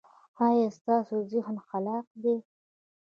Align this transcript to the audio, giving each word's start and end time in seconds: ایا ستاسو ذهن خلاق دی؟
ایا 0.47 0.67
ستاسو 0.77 1.15
ذهن 1.31 1.55
خلاق 1.67 2.05
دی؟ 2.21 2.35